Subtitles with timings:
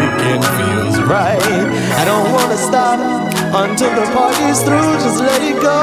[0.00, 1.42] weekend feels right.
[2.00, 2.98] I don't wanna stop
[3.62, 4.92] until the party's through.
[5.04, 5.80] Just let it go,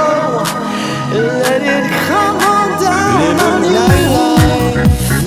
[1.43, 3.13] let it come on down.
[3.21, 4.77] Living on the nightlife.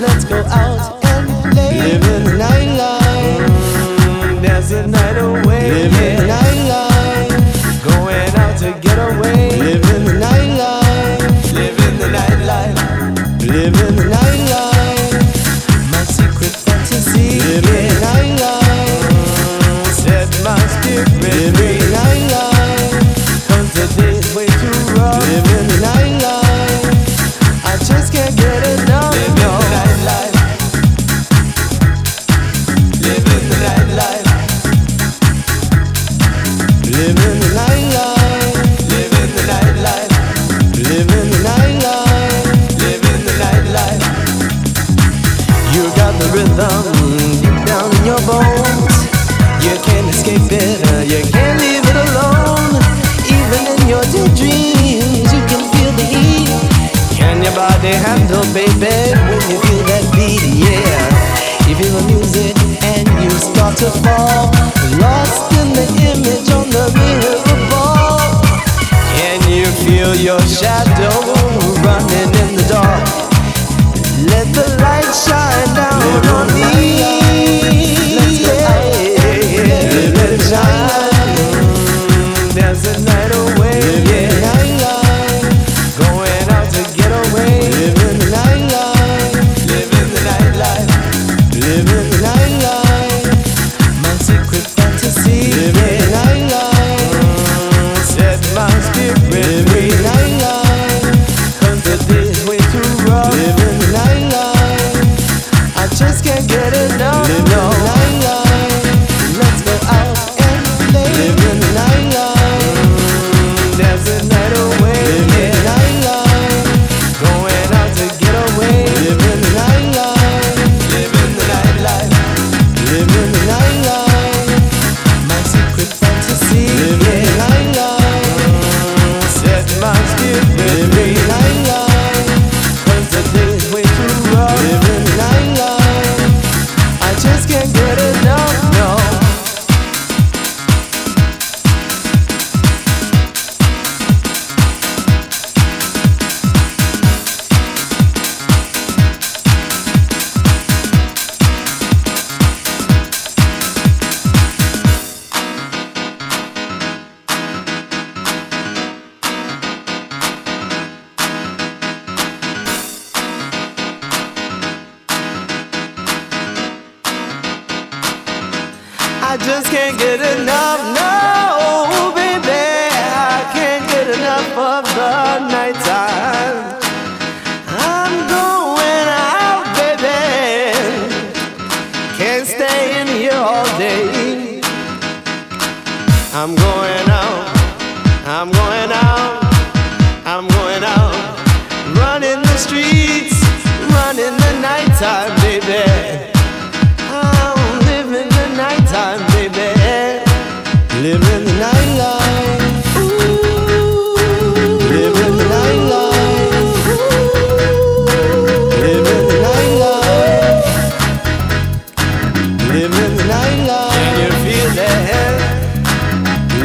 [0.04, 1.74] Let's go out and play.
[1.86, 3.46] Living the nightlife.
[4.42, 5.09] There's a night.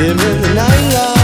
[0.08, 1.14] Every night I